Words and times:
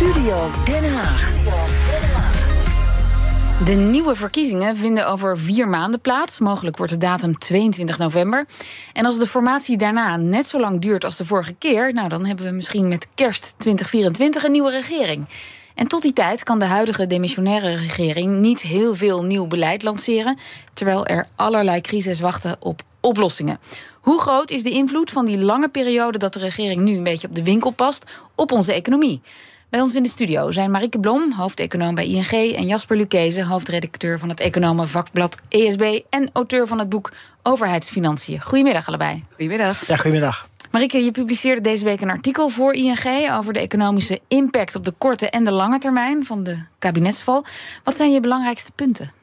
Studio 0.00 0.50
Den 0.64 0.92
Haag. 0.94 1.32
De 3.64 3.72
nieuwe 3.72 4.14
verkiezingen 4.14 4.76
vinden 4.76 5.08
over 5.08 5.38
vier 5.38 5.68
maanden 5.68 6.00
plaats. 6.00 6.38
Mogelijk 6.38 6.76
wordt 6.76 6.92
de 6.92 6.98
datum 6.98 7.38
22 7.38 7.98
november. 7.98 8.46
En 8.92 9.04
als 9.04 9.18
de 9.18 9.26
formatie 9.26 9.76
daarna 9.76 10.16
net 10.16 10.46
zo 10.46 10.60
lang 10.60 10.80
duurt 10.80 11.04
als 11.04 11.16
de 11.16 11.24
vorige 11.24 11.52
keer, 11.52 11.92
nou 11.92 12.08
dan 12.08 12.26
hebben 12.26 12.44
we 12.44 12.50
misschien 12.50 12.88
met 12.88 13.08
kerst 13.14 13.54
2024 13.58 14.44
een 14.44 14.52
nieuwe 14.52 14.70
regering. 14.70 15.28
En 15.74 15.86
tot 15.86 16.02
die 16.02 16.12
tijd 16.12 16.42
kan 16.42 16.58
de 16.58 16.64
huidige 16.64 17.06
demissionaire 17.06 17.76
regering 17.76 18.38
niet 18.38 18.60
heel 18.60 18.94
veel 18.94 19.24
nieuw 19.24 19.46
beleid 19.46 19.82
lanceren, 19.82 20.38
terwijl 20.74 21.06
er 21.06 21.26
allerlei 21.36 21.80
crises 21.80 22.20
wachten 22.20 22.56
op 22.60 22.82
oplossingen. 23.00 23.58
Hoe 24.00 24.20
groot 24.20 24.50
is 24.50 24.62
de 24.62 24.70
invloed 24.70 25.10
van 25.10 25.24
die 25.24 25.38
lange 25.38 25.68
periode 25.68 26.18
dat 26.18 26.32
de 26.32 26.38
regering 26.38 26.80
nu 26.80 26.96
een 26.96 27.02
beetje 27.02 27.28
op 27.28 27.34
de 27.34 27.44
winkel 27.44 27.70
past 27.70 28.04
op 28.34 28.52
onze 28.52 28.72
economie? 28.72 29.20
Bij 29.70 29.80
ons 29.80 29.94
in 29.94 30.02
de 30.02 30.08
studio 30.08 30.50
zijn 30.50 30.70
Marike 30.70 31.00
Blom, 31.00 31.32
hoofdeconoom 31.32 31.94
bij 31.94 32.06
ING... 32.06 32.54
en 32.54 32.66
Jasper 32.66 32.96
Lucchese, 32.96 33.44
hoofdredacteur 33.44 34.18
van 34.18 34.28
het 34.28 34.40
economenvakblad 34.40 35.40
ESB... 35.48 36.00
en 36.08 36.30
auteur 36.32 36.66
van 36.66 36.78
het 36.78 36.88
boek 36.88 37.12
Overheidsfinanciën. 37.42 38.40
Goedemiddag 38.40 38.88
allebei. 38.88 39.24
Goedemiddag. 39.28 39.86
Ja, 39.86 39.96
goedemiddag. 39.96 40.48
Marike, 40.70 41.04
je 41.04 41.10
publiceerde 41.10 41.60
deze 41.60 41.84
week 41.84 42.00
een 42.00 42.10
artikel 42.10 42.48
voor 42.48 42.72
ING... 42.72 43.30
over 43.38 43.52
de 43.52 43.58
economische 43.58 44.20
impact 44.28 44.74
op 44.74 44.84
de 44.84 44.94
korte 44.98 45.30
en 45.30 45.44
de 45.44 45.52
lange 45.52 45.78
termijn 45.78 46.24
van 46.24 46.42
de 46.42 46.62
kabinetsval. 46.78 47.44
Wat 47.84 47.96
zijn 47.96 48.12
je 48.12 48.20
belangrijkste 48.20 48.72
punten? 48.74 49.19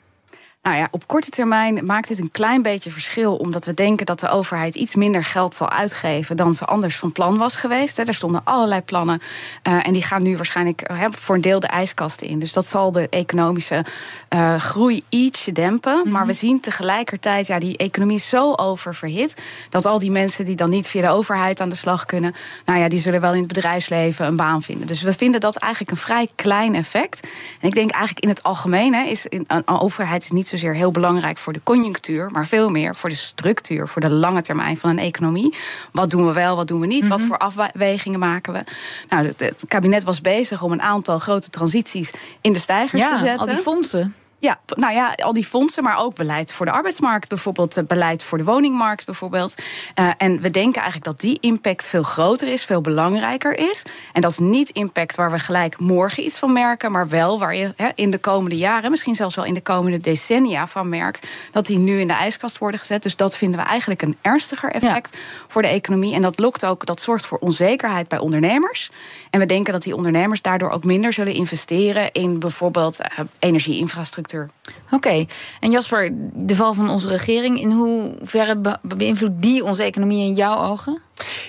Nou 0.68 0.80
ja, 0.80 0.88
op 0.92 1.08
korte 1.08 1.30
termijn 1.30 1.86
maakt 1.86 2.08
dit 2.08 2.20
een 2.20 2.32
klein 2.32 2.62
beetje 2.62 2.92
verschil, 2.92 3.36
omdat 3.36 3.66
we 3.66 3.74
denken 3.74 4.06
dat 4.06 4.20
de 4.20 4.30
overheid 4.30 4.76
iets 4.76 4.96
minder 4.96 5.24
geld 5.24 5.56
zal 5.56 5.70
uitgeven 5.70 6.38
dan 6.38 6.54
ze 6.54 6.66
anders 6.66 6.98
van 6.98 7.12
plan 7.12 7.38
was 7.38 7.56
geweest. 7.56 7.98
Er 7.98 8.14
stonden 8.14 8.42
allerlei 8.44 8.82
plannen 8.82 9.22
uh, 9.68 9.88
en 9.88 9.94
die 9.94 10.02
gaan 10.02 10.24
nu 10.24 10.36
waarschijnlijk 10.36 10.92
uh, 10.92 11.06
voor 11.12 11.36
een 11.36 11.42
deel 11.42 11.60
de 11.60 11.68
ijskasten 11.68 12.28
in. 12.28 12.40
Dus 12.40 12.54
dat 12.54 12.68
zal 12.68 12.92
de 12.92 13.10
economische 13.10 13.86
uh, 14.30 14.56
groei 14.56 15.04
ietsje 15.10 15.52
dempen. 15.52 16.02
Mm. 16.04 16.12
Maar 16.12 16.26
we 16.26 16.34
zien 16.34 16.60
tegelijkertijd, 16.60 17.48
ja, 17.48 17.60
die 17.60 17.78
economie 17.78 18.16
is 18.16 18.30
zo 18.30 18.54
oververhit 18.54 19.42
dat 19.70 19.86
al 19.86 20.00
die 20.00 20.12
mensen 20.12 20.46
die 20.46 20.56
dan 20.56 20.70
niet 20.70 20.88
via 20.88 21.02
de 21.02 21.14
overheid 21.14 21.60
aan 21.60 21.70
de 21.70 21.76
slag 21.76 22.06
kunnen, 22.06 22.36
nou 22.66 22.80
ja, 22.80 22.88
die 22.88 23.00
zullen 23.00 23.22
wel 23.22 23.34
in 23.34 23.40
het 23.40 23.48
bedrijfsleven 23.48 24.26
een 24.26 24.36
baan 24.36 24.62
vinden. 24.62 24.88
Dus 24.88 25.02
we 25.02 25.14
vinden 25.14 25.40
dat 25.40 25.56
eigenlijk 25.56 25.92
een 25.92 25.98
vrij 25.98 26.28
klein 26.36 26.76
effect. 26.76 27.28
En 27.62 27.68
ik 27.68 27.74
denk 27.74 27.92
eigenlijk 27.92 28.24
in 28.24 28.30
het 28.30 28.44
algemeen 28.44 28.94
hè, 28.94 29.04
is 29.04 29.26
een, 29.30 29.46
een 29.48 29.68
overheid 29.68 30.24
is 30.24 30.32
niet 30.32 30.48
zo 30.48 30.56
zozeer 30.58 30.76
heel 30.76 30.92
belangrijk 30.92 31.38
voor 31.38 31.54
de 31.54 31.62
conjunctuur, 31.64 32.32
maar 32.32 32.46
veel 32.46 32.70
meer 32.70 32.96
voor 32.96 33.10
de 33.10 33.16
structuur, 33.16 33.88
voor 33.88 34.02
de 34.02 34.10
lange 34.10 34.42
termijn 34.42 34.78
van 34.78 34.90
een 34.90 35.00
economie. 35.00 35.56
Wat 35.92 36.10
doen 36.10 36.26
we 36.26 36.34
wel, 36.34 36.56
wat 36.56 36.68
doen 36.68 36.80
we 36.80 36.88
niet? 36.88 37.04
Mm 37.04 37.10
-hmm. 37.10 37.20
Wat 37.20 37.28
voor 37.28 37.38
afwegingen 37.38 38.20
maken 38.20 38.54
we? 38.54 38.64
Nou, 39.10 39.26
het, 39.26 39.40
het, 39.40 39.64
kabinet 39.68 40.04
was 40.04 40.22
bezig 40.22 40.64
om 40.64 40.72
een 40.72 40.82
aantal 40.82 41.20
grote 41.20 41.50
transities 41.50 42.14
in 42.42 42.54
de 42.54 42.60
stijgers 42.60 43.02
ja, 43.02 43.10
te 43.10 43.18
zetten. 43.18 43.40
Al 43.40 43.46
die 43.46 43.64
fondsen. 43.64 44.16
Ja, 44.40 44.60
nou 44.76 44.94
ja, 44.94 45.14
al 45.16 45.34
die 45.34 45.46
fondsen, 45.46 45.84
maar 45.84 46.00
ook 46.00 46.16
beleid 46.16 46.54
voor 46.54 46.66
de 46.66 46.72
arbeidsmarkt, 46.72 47.30
bijvoorbeeld 47.30 47.88
beleid 47.88 48.24
voor 48.24 48.38
de 48.38 48.44
woningmarkt, 48.44 49.06
bijvoorbeeld. 49.06 49.56
Uh, 50.00 50.12
en 50.18 50.42
we 50.42 50.52
denken 50.52 50.82
eigenlijk 50.82 51.12
dat 51.12 51.20
die 51.20 51.38
impact 51.40 51.88
veel 51.88 52.04
groter 52.04 52.48
is, 52.48 52.64
veel 52.64 52.82
belangrijker 52.82 53.58
is. 53.58 53.84
En 54.14 54.22
dat 54.22 54.32
is 54.32 54.38
niet 54.38 54.70
impact 54.70 55.16
waar 55.16 55.32
we 55.32 55.40
gelijk 55.40 55.80
morgen 55.80 56.24
iets 56.24 56.40
van 56.40 56.54
merken, 56.54 56.92
maar 56.92 57.10
wel 57.10 57.40
waar 57.40 57.56
je 57.56 57.74
he, 57.76 57.90
in 57.96 58.12
de 58.12 58.18
komende 58.18 58.58
jaren, 58.58 58.92
misschien 58.92 59.16
zelfs 59.16 59.36
wel 59.36 59.46
in 59.46 59.54
de 59.54 59.62
komende 59.62 60.00
decennia 60.00 60.68
van 60.68 60.90
merkt, 60.90 61.28
dat 61.52 61.66
die 61.66 61.78
nu 61.78 62.00
in 62.00 62.08
de 62.08 62.14
ijskast 62.14 62.58
worden 62.58 62.80
gezet. 62.80 63.04
Dus 63.04 63.16
dat 63.16 63.38
vinden 63.38 63.60
we 63.60 63.66
eigenlijk 63.66 64.02
een 64.02 64.18
ernstiger 64.22 64.72
effect 64.72 65.14
ja. 65.14 65.20
voor 65.48 65.62
de 65.62 65.68
economie. 65.68 66.14
En 66.14 66.22
dat 66.22 66.40
lokt 66.40 66.66
ook, 66.66 66.86
dat 66.86 67.02
zorgt 67.02 67.26
voor 67.26 67.38
onzekerheid 67.38 68.08
bij 68.08 68.20
ondernemers. 68.20 68.92
En 69.30 69.40
we 69.40 69.46
denken 69.46 69.74
dat 69.74 69.84
die 69.84 69.96
ondernemers 69.96 70.42
daardoor 70.42 70.70
ook 70.70 70.84
minder 70.84 71.14
zullen 71.14 71.34
investeren 71.34 72.12
in 72.12 72.40
bijvoorbeeld 72.40 73.00
uh, 73.00 73.26
energieinfrastructuur. 73.40 74.26
Oké, 74.34 74.48
okay. 74.92 75.28
en 75.60 75.72
Jasper, 75.72 76.12
de 76.34 76.56
val 76.56 76.74
van 76.74 76.90
onze 76.90 77.08
regering, 77.08 77.60
in 77.60 77.72
hoeverre 77.72 78.58
be 78.58 78.78
beïnvloedt 78.82 79.42
die 79.42 79.64
onze 79.64 79.84
economie 79.84 80.28
in 80.28 80.34
jouw 80.34 80.58
ogen? 80.58 81.02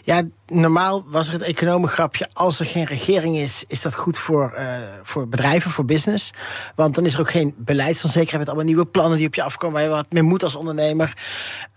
Ja, 0.03 0.23
normaal 0.47 1.05
was 1.07 1.27
er 1.27 1.33
het 1.33 1.43
economengrapje. 1.43 2.29
Als 2.33 2.61
er 2.61 2.67
geen 2.67 2.85
regering 2.85 3.37
is, 3.37 3.65
is 3.67 3.83
dat 3.83 3.95
goed 3.95 4.19
voor, 4.19 4.55
uh, 4.59 4.65
voor 5.03 5.29
bedrijven, 5.29 5.71
voor 5.71 5.85
business. 5.85 6.31
Want 6.75 6.95
dan 6.95 7.05
is 7.05 7.15
er 7.15 7.21
ook 7.21 7.31
geen 7.31 7.55
beleidsonzekerheid 7.59 8.39
met 8.39 8.49
allemaal 8.49 8.67
nieuwe 8.67 8.87
plannen 8.87 9.19
die 9.19 9.27
op 9.27 9.35
je 9.35 9.43
afkomen 9.43 9.75
waar 9.75 9.83
je 9.83 9.89
wat 9.89 10.13
meer 10.13 10.25
moet 10.25 10.43
als 10.43 10.57
ondernemer. 10.57 11.17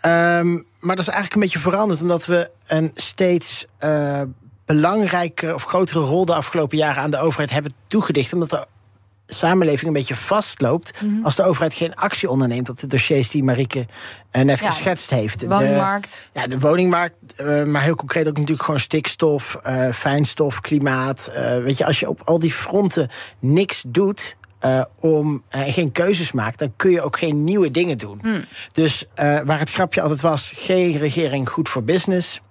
Um, 0.06 0.66
maar 0.80 0.96
dat 0.96 1.08
is 1.08 1.14
eigenlijk 1.14 1.34
een 1.34 1.42
beetje 1.42 1.60
veranderd, 1.60 2.02
omdat 2.02 2.26
we 2.26 2.52
een 2.68 2.92
steeds. 2.94 3.66
Uh, 3.84 4.22
belangrijke 4.66 5.54
of 5.54 5.64
grotere 5.64 6.00
rol 6.00 6.26
de 6.26 6.34
afgelopen 6.34 6.78
jaren 6.78 7.04
aan 7.04 7.12
de 7.12 7.20
overheid 7.20 7.52
hebben 7.52 7.74
toegedicht. 7.88 8.34
Omdat 8.34 8.52
er 8.52 8.66
samenleving 9.34 9.88
een 9.88 9.94
beetje 9.94 10.16
vastloopt... 10.16 11.02
Mm 11.02 11.16
-hmm. 11.16 11.26
als 11.26 11.36
de 11.36 11.44
overheid 11.44 11.74
geen 11.74 11.96
actie 11.96 12.30
onderneemt 12.30 12.70
op 12.70 12.80
de 12.80 12.88
dossiers 12.88 13.30
die 13.30 13.44
Marike 13.44 13.80
uh, 14.32 14.42
net 14.42 14.60
ja, 14.60 14.70
geschetst 14.70 15.10
heeft. 15.10 15.40
De 15.40 15.48
woningmarkt. 15.48 16.30
De, 16.34 16.40
ja, 16.40 16.48
de 16.48 16.60
woningmarkt, 16.60 17.16
uh, 17.38 17.64
maar 17.64 17.82
heel 17.82 17.96
concreet 17.96 18.28
ook 18.28 18.38
natuurlijk 18.38 18.64
gewoon 18.64 18.80
stikstof, 18.80 19.60
uh, 19.68 19.94
fijnstof, 19.94 20.62
klimaat. 20.62 21.32
weet 21.64 21.78
je, 21.78 21.86
als 21.86 22.00
je 22.00 22.10
op 22.10 22.22
al 22.26 22.40
die 22.40 22.54
fronten 22.54 23.10
niks 23.40 23.84
doet... 23.88 24.40
Om 25.00 25.44
geen 25.50 25.92
keuzes 25.92 26.32
maakt, 26.32 26.60
dan 26.60 26.74
kun 26.76 26.92
je 26.92 27.02
ook 27.02 27.18
geen 27.18 27.44
nieuwe 27.44 27.72
dingen 27.72 27.98
doen. 27.98 28.20
Mm. 28.22 28.44
Dus 28.72 29.06
waar 29.16 29.60
het 29.60 29.72
grapje 29.72 30.02
altijd 30.02 30.22
was: 30.22 30.52
geen 30.56 30.98
regering 30.98 31.50
goed 31.50 31.70
voor 31.70 31.84
business. 31.84 32.42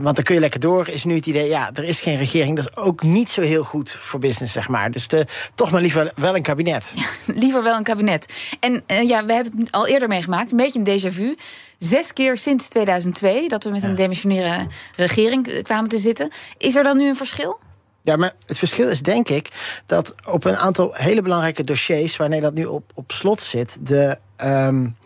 Want 0.00 0.16
dan 0.16 0.24
kun 0.24 0.34
je 0.34 0.40
lekker 0.40 0.60
door, 0.60 0.88
is 0.88 1.04
nu 1.04 1.14
het 1.14 1.26
idee, 1.26 1.48
ja, 1.48 1.70
er 1.74 1.84
is 1.84 2.00
geen 2.00 2.16
regering. 2.16 2.56
Dat 2.56 2.68
is 2.70 2.76
ook 2.76 3.02
niet 3.02 3.30
zo 3.30 3.40
heel 3.40 3.64
goed 3.64 3.90
voor 3.90 4.20
business, 4.20 4.52
zeg 4.52 4.68
maar. 4.68 4.90
Dus 4.90 5.08
de, 5.08 5.26
toch 5.54 5.70
maar 5.70 5.80
liever 5.80 6.12
wel 6.16 6.36
een 6.36 6.42
kabinet. 6.42 6.92
Ja, 6.94 7.06
liever 7.42 7.62
wel 7.62 7.76
een 7.76 7.82
kabinet. 7.82 8.32
En 8.60 8.82
uh, 8.86 9.08
ja, 9.08 9.24
we 9.24 9.32
hebben 9.32 9.52
het 9.58 9.72
al 9.72 9.86
eerder 9.86 10.08
meegemaakt, 10.08 10.50
een 10.50 10.56
beetje 10.56 10.80
een 10.84 11.00
déjà 11.00 11.14
vu. 11.14 11.36
Zes 11.78 12.12
keer 12.12 12.36
sinds 12.36 12.68
2002 12.68 13.48
dat 13.48 13.64
we 13.64 13.70
met 13.70 13.82
een 13.82 13.94
demissionaire 13.94 14.66
regering 14.96 15.62
kwamen 15.62 15.88
te 15.88 15.98
zitten. 15.98 16.30
Is 16.56 16.76
er 16.76 16.82
dan 16.82 16.96
nu 16.96 17.08
een 17.08 17.16
verschil? 17.16 17.58
Ja, 18.02 18.16
maar 18.16 18.32
het 18.46 18.58
verschil 18.58 18.88
is 18.88 19.02
denk 19.02 19.28
ik 19.28 19.48
dat 19.86 20.14
op 20.24 20.44
een 20.44 20.56
aantal 20.56 20.90
hele 20.92 21.22
belangrijke 21.22 21.64
dossiers 21.64 22.16
waar 22.16 22.28
Nederland 22.28 22.56
nu 22.56 22.64
op, 22.64 22.90
op 22.94 23.12
slot 23.12 23.40
zit, 23.40 23.76
de. 23.80 24.18
Um, 24.44 24.96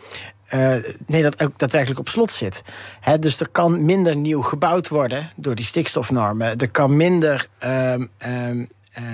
uh, 0.54 0.74
nee, 1.06 1.22
dat 1.22 1.42
ook 1.42 1.58
daadwerkelijk 1.58 2.00
op 2.00 2.08
slot 2.08 2.30
zit. 2.30 2.62
He, 3.00 3.18
dus 3.18 3.40
er 3.40 3.48
kan 3.48 3.84
minder 3.84 4.16
nieuw 4.16 4.42
gebouwd 4.42 4.88
worden 4.88 5.30
door 5.36 5.54
die 5.54 5.64
stikstofnormen. 5.64 6.56
Er 6.56 6.70
kan 6.70 6.96
minder. 6.96 7.46
Um, 7.60 8.10
um, 8.26 8.68
uh, 8.98 9.04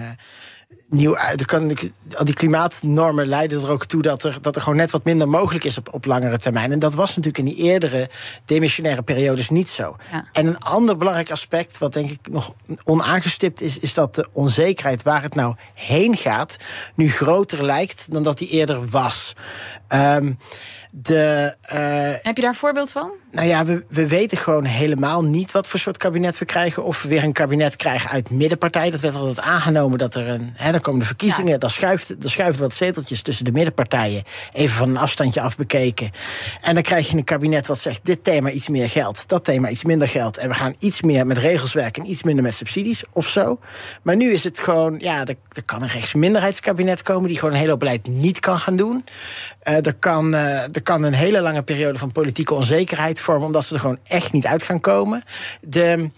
nieuw, 0.89 1.17
er 1.17 1.47
kan, 1.47 1.79
al 2.15 2.25
die 2.25 2.35
klimaatnormen 2.35 3.27
leiden 3.27 3.63
er 3.63 3.71
ook 3.71 3.85
toe 3.85 4.03
dat 4.03 4.25
er, 4.25 4.39
dat 4.41 4.57
er 4.57 4.63
gewoon 4.63 4.79
net 4.79 4.91
wat 4.91 5.05
minder 5.05 5.29
mogelijk 5.29 5.65
is 5.65 5.79
op, 5.79 5.95
op 5.95 6.05
langere 6.05 6.39
termijn. 6.39 6.73
En 6.73 6.79
dat 6.79 6.95
was 6.95 7.09
natuurlijk 7.09 7.39
in 7.39 7.45
die 7.45 7.65
eerdere 7.65 8.09
demissionaire 8.45 9.03
periodes 9.03 9.51
niet 9.51 9.69
zo. 9.69 9.97
Ja. 10.11 10.29
En 10.33 10.47
een 10.47 10.59
ander 10.59 10.97
belangrijk 10.97 11.31
aspect, 11.31 11.79
wat 11.79 11.93
denk 11.93 12.11
ik 12.11 12.29
nog 12.31 12.55
onaangestipt 12.85 13.61
is, 13.61 13.79
is 13.79 13.95
dat 13.95 14.15
de 14.15 14.29
onzekerheid 14.33 15.03
waar 15.03 15.23
het 15.23 15.35
nou 15.35 15.55
heen 15.75 16.17
gaat, 16.17 16.57
nu 16.95 17.11
groter 17.11 17.65
lijkt 17.65 18.13
dan 18.13 18.23
dat 18.23 18.39
die 18.39 18.49
eerder 18.49 18.89
was. 18.89 19.35
Um, 19.95 20.39
de, 20.93 21.55
uh, 21.73 21.79
Heb 22.23 22.37
je 22.37 22.43
daar 22.43 22.51
een 22.51 22.55
voorbeeld 22.55 22.91
van? 22.91 23.11
Nou 23.31 23.47
ja, 23.47 23.65
we, 23.65 23.85
we 23.89 24.09
weten 24.09 24.39
gewoon 24.39 24.65
helemaal 24.65 25.25
niet 25.25 25.53
wat 25.53 25.69
voor 25.69 25.81
soort 25.81 25.97
kabinet 25.97 26.39
we 26.39 26.45
krijgen. 26.45 26.85
Of 26.85 27.03
we 27.03 27.09
weer 27.09 27.23
een 27.23 27.33
kabinet 27.33 27.77
krijgen 27.77 28.11
uit 28.11 28.31
middenpartij. 28.31 28.91
Dat 28.91 29.01
werd 29.01 29.15
altijd 29.15 29.41
aangenomen 29.41 29.99
dat 29.99 30.15
er 30.15 30.29
een. 30.29 30.53
Hè, 30.57 30.71
dan 30.73 30.81
komen 30.81 31.01
de 31.01 31.07
verkiezingen. 31.07 31.53
Ja. 31.53 31.59
Dan, 31.59 31.71
schuift, 31.71 32.21
dan 32.21 32.31
schuiven 32.31 32.63
wat 32.63 32.75
zeteltjes 32.75 33.23
tussen 33.23 33.45
de 33.45 33.53
middenpartijen. 33.53 34.23
Even 34.53 34.77
van 34.77 34.89
een 34.89 34.97
afstandje 34.97 35.41
af 35.41 35.57
bekeken. 35.57 36.11
En 36.61 36.75
dan 36.75 36.83
krijg 36.83 37.11
je 37.11 37.17
een 37.17 37.25
kabinet 37.25 37.67
wat 37.67 37.79
zegt: 37.79 38.01
dit 38.03 38.25
thema 38.25 38.51
iets 38.51 38.69
meer 38.69 38.89
geld. 38.89 39.29
Dat 39.29 39.45
thema 39.45 39.69
iets 39.69 39.85
minder 39.85 40.09
geld. 40.09 40.37
En 40.37 40.49
we 40.49 40.55
gaan 40.55 40.75
iets 40.79 41.03
meer 41.03 41.27
met 41.27 41.39
regels 41.39 41.73
werken. 41.73 42.03
En 42.03 42.11
iets 42.11 42.23
minder 42.23 42.45
met 42.45 42.55
subsidies 42.55 43.03
of 43.13 43.27
zo. 43.27 43.59
Maar 44.03 44.17
nu 44.17 44.33
is 44.33 44.45
het 44.45 44.61
gewoon. 44.61 44.99
Ja, 44.99 45.21
er, 45.21 45.37
er 45.53 45.65
kan 45.65 45.83
een 45.83 45.89
rechtsminderheidskabinet 45.89 47.03
komen. 47.03 47.29
die 47.29 47.39
gewoon 47.39 47.53
een 47.53 47.59
hele 47.59 47.71
hoop 47.71 47.81
beleid 47.81 48.07
niet 48.07 48.41
kan 48.41 48.59
gaan 48.59 48.77
doen. 48.77 49.05
Uh, 49.69 49.78
er, 49.81 49.95
kan, 49.95 50.35
uh, 50.35 50.63
er 50.63 50.83
kan 50.83 51.03
een 51.03 51.15
hele 51.15 51.41
lange 51.41 51.63
periode 51.63 51.99
van 51.99 52.13
politieke 52.13 52.55
onzekerheid 52.55 53.21
vormen, 53.21 53.47
omdat 53.47 53.65
ze 53.65 53.75
er 53.75 53.81
gewoon 53.81 53.99
echt 54.03 54.33
niet 54.33 54.47
uit 54.47 54.63
gaan 54.63 54.81
komen. 54.81 55.23
De 55.61 56.11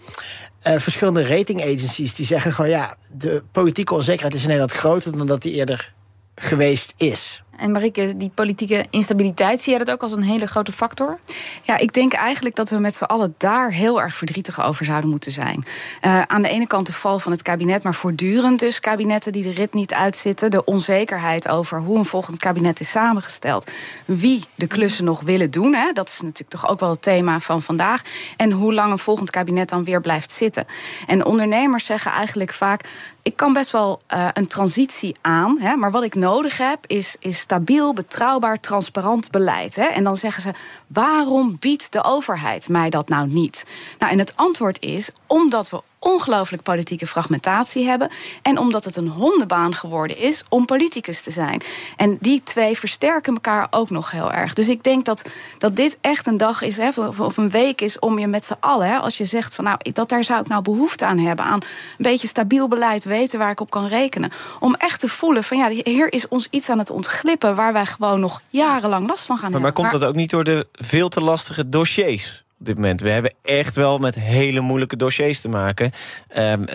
uh, 0.67 0.77
verschillende 0.77 1.27
rating 1.27 1.61
agencies 1.61 2.13
die 2.13 2.25
zeggen 2.25 2.53
gewoon 2.53 2.71
ja, 2.71 2.95
de 3.11 3.43
politieke 3.51 3.93
onzekerheid 3.93 4.33
is 4.33 4.41
in 4.41 4.47
Nederland 4.47 4.73
groter 4.73 5.17
dan 5.17 5.27
dat 5.27 5.41
die 5.41 5.53
eerder 5.53 5.93
geweest 6.35 6.93
is. 6.97 7.43
En 7.61 7.71
Marike, 7.71 8.13
die 8.17 8.31
politieke 8.33 8.85
instabiliteit, 8.89 9.61
zie 9.61 9.69
jij 9.69 9.83
dat 9.83 9.93
ook 9.93 10.01
als 10.01 10.11
een 10.11 10.23
hele 10.23 10.47
grote 10.47 10.71
factor? 10.71 11.19
Ja, 11.61 11.77
ik 11.77 11.93
denk 11.93 12.13
eigenlijk 12.13 12.55
dat 12.55 12.69
we 12.69 12.77
met 12.77 12.95
z'n 12.95 13.03
allen 13.03 13.35
daar 13.37 13.71
heel 13.71 14.01
erg 14.01 14.15
verdrietig 14.15 14.63
over 14.63 14.85
zouden 14.85 15.09
moeten 15.09 15.31
zijn. 15.31 15.65
Uh, 16.01 16.21
aan 16.21 16.41
de 16.41 16.49
ene 16.49 16.67
kant 16.67 16.85
de 16.85 16.93
val 16.93 17.19
van 17.19 17.31
het 17.31 17.41
kabinet, 17.41 17.83
maar 17.83 17.93
voortdurend 17.93 18.59
dus 18.59 18.79
kabinetten 18.79 19.31
die 19.31 19.43
de 19.43 19.51
rit 19.51 19.73
niet 19.73 19.93
uitzitten. 19.93 20.51
De 20.51 20.65
onzekerheid 20.65 21.47
over 21.47 21.79
hoe 21.79 21.97
een 21.97 22.05
volgend 22.05 22.39
kabinet 22.39 22.79
is 22.79 22.89
samengesteld. 22.89 23.71
Wie 24.05 24.43
de 24.55 24.67
klussen 24.67 25.05
nog 25.05 25.21
willen 25.21 25.51
doen. 25.51 25.73
Hè, 25.73 25.91
dat 25.91 26.07
is 26.07 26.21
natuurlijk 26.21 26.49
toch 26.49 26.69
ook 26.69 26.79
wel 26.79 26.89
het 26.89 27.01
thema 27.01 27.39
van 27.39 27.61
vandaag. 27.61 28.01
En 28.37 28.51
hoe 28.51 28.73
lang 28.73 28.91
een 28.91 28.99
volgend 28.99 29.29
kabinet 29.29 29.69
dan 29.69 29.83
weer 29.83 30.01
blijft 30.01 30.31
zitten. 30.31 30.65
En 31.07 31.25
ondernemers 31.25 31.85
zeggen 31.85 32.11
eigenlijk 32.11 32.53
vaak 32.53 32.83
ik 33.23 33.35
kan 33.35 33.53
best 33.53 33.71
wel 33.71 34.01
uh, 34.13 34.27
een 34.33 34.47
transitie 34.47 35.15
aan. 35.21 35.59
Hè, 35.59 35.75
maar 35.75 35.91
wat 35.91 36.03
ik 36.03 36.15
nodig 36.15 36.57
heb 36.57 36.79
is, 36.87 37.15
is 37.19 37.39
stabiel, 37.39 37.93
betrouwbaar, 37.93 38.59
transparant 38.59 39.31
beleid. 39.31 39.75
Hè. 39.75 39.85
En 39.85 40.03
dan 40.03 40.17
zeggen 40.17 40.41
ze: 40.41 40.51
waarom 40.87 41.57
biedt 41.59 41.91
de 41.91 42.03
overheid 42.03 42.69
mij 42.69 42.89
dat 42.89 43.09
nou 43.09 43.27
niet? 43.27 43.65
Nou, 43.99 44.11
en 44.11 44.19
het 44.19 44.37
antwoord 44.37 44.81
is: 44.81 45.09
omdat 45.27 45.69
we 45.69 45.81
ongelooflijk 46.03 46.63
politieke 46.63 47.07
fragmentatie 47.07 47.85
hebben. 47.85 48.09
En 48.41 48.57
omdat 48.57 48.85
het 48.85 48.95
een 48.95 49.07
hondenbaan 49.07 49.73
geworden 49.73 50.17
is 50.17 50.43
om 50.49 50.65
politicus 50.65 51.21
te 51.21 51.31
zijn. 51.31 51.61
En 51.97 52.17
die 52.19 52.41
twee 52.43 52.77
versterken 52.77 53.33
elkaar 53.33 53.67
ook 53.69 53.89
nog 53.89 54.11
heel 54.11 54.31
erg. 54.31 54.53
Dus 54.53 54.69
ik 54.69 54.83
denk 54.83 55.05
dat, 55.05 55.29
dat 55.57 55.75
dit 55.75 55.97
echt 56.01 56.27
een 56.27 56.37
dag 56.37 56.61
is, 56.61 56.77
hè, 56.77 56.89
of 57.17 57.37
een 57.37 57.49
week 57.49 57.81
is, 57.81 57.99
om 57.99 58.19
je 58.19 58.27
met 58.27 58.45
z'n 58.45 58.55
allen, 58.59 58.87
hè, 58.87 58.97
als 58.97 59.17
je 59.17 59.25
zegt 59.25 59.55
van 59.55 59.63
nou, 59.63 59.77
dat 59.93 60.09
daar 60.09 60.23
zou 60.23 60.41
ik 60.41 60.47
nou 60.47 60.61
behoefte 60.61 61.05
aan 61.05 61.17
hebben. 61.17 61.45
Aan 61.45 61.61
een 61.61 61.95
beetje 61.97 62.27
stabiel 62.27 62.67
beleid, 62.67 63.03
weten 63.03 63.39
waar 63.39 63.51
ik 63.51 63.59
op 63.59 63.69
kan 63.69 63.87
rekenen. 63.87 64.31
Om 64.59 64.75
echt 64.75 64.99
te 64.99 65.07
voelen 65.07 65.43
van 65.43 65.57
ja, 65.57 65.69
hier 65.69 66.13
is 66.13 66.27
ons 66.27 66.47
iets 66.49 66.69
aan 66.69 66.79
het 66.79 66.89
ontglippen 66.89 67.55
waar 67.55 67.73
wij 67.73 67.85
gewoon 67.85 68.19
nog 68.19 68.41
jarenlang 68.49 69.07
last 69.07 69.25
van 69.25 69.37
gaan 69.37 69.51
maar, 69.51 69.61
hebben. 69.61 69.83
Maar 69.83 69.89
komt 69.89 70.01
dat 70.01 70.09
ook 70.09 70.15
niet 70.15 70.29
door 70.29 70.43
de 70.43 70.67
veel 70.73 71.09
te 71.09 71.21
lastige 71.21 71.69
dossiers? 71.69 72.43
Op 72.61 72.67
dit 72.67 72.75
moment. 72.75 73.01
We 73.01 73.09
hebben 73.09 73.33
echt 73.41 73.75
wel 73.75 73.97
met 73.97 74.15
hele 74.15 74.59
moeilijke 74.59 74.95
dossiers 74.95 75.41
te 75.41 75.49
maken. 75.49 75.91
Um, 76.37 76.65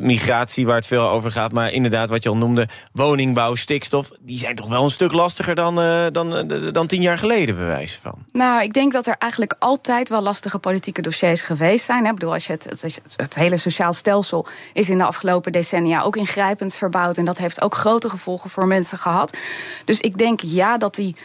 migratie, 0.00 0.66
waar 0.66 0.76
het 0.76 0.86
veel 0.86 1.08
over 1.08 1.30
gaat. 1.30 1.52
Maar 1.52 1.72
inderdaad, 1.72 2.08
wat 2.08 2.22
je 2.22 2.28
al 2.28 2.36
noemde, 2.36 2.68
woningbouw, 2.92 3.54
stikstof... 3.54 4.10
die 4.20 4.38
zijn 4.38 4.54
toch 4.54 4.68
wel 4.68 4.84
een 4.84 4.90
stuk 4.90 5.12
lastiger 5.12 5.54
dan, 5.54 5.80
uh, 5.80 6.04
dan, 6.12 6.52
uh, 6.52 6.72
dan 6.72 6.86
tien 6.86 7.02
jaar 7.02 7.18
geleden, 7.18 7.56
bij 7.56 7.66
wijze 7.66 8.00
van. 8.00 8.14
Nou, 8.32 8.62
ik 8.62 8.72
denk 8.72 8.92
dat 8.92 9.06
er 9.06 9.16
eigenlijk 9.18 9.54
altijd 9.58 10.08
wel 10.08 10.22
lastige 10.22 10.58
politieke 10.58 11.02
dossiers 11.02 11.42
geweest 11.42 11.84
zijn. 11.84 12.06
Ik 12.06 12.14
bedoel, 12.14 12.32
als 12.32 12.46
je 12.46 12.52
het, 12.52 13.02
het 13.16 13.34
hele 13.34 13.56
sociaal 13.56 13.92
stelsel 13.92 14.46
is 14.72 14.90
in 14.90 14.98
de 14.98 15.04
afgelopen 15.04 15.52
decennia 15.52 16.02
ook 16.02 16.16
ingrijpend 16.16 16.74
verbouwd. 16.74 17.16
En 17.16 17.24
dat 17.24 17.38
heeft 17.38 17.62
ook 17.62 17.74
grote 17.74 18.08
gevolgen 18.08 18.50
voor 18.50 18.66
mensen 18.66 18.98
gehad. 18.98 19.36
Dus 19.84 20.00
ik 20.00 20.18
denk 20.18 20.40
ja 20.40 20.78
dat 20.78 20.94
die 20.94 21.16